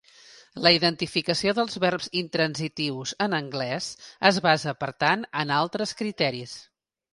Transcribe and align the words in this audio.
La 0.67 0.69
identificació 0.77 1.53
dels 1.59 1.77
verbs 1.83 2.07
intransitius 2.21 3.13
en 3.27 3.37
anglès 3.41 3.91
es 4.33 4.41
basa 4.49 4.77
per 4.83 4.93
tant 5.07 5.29
en 5.45 5.55
altres 5.61 5.97
criteris. 6.03 6.59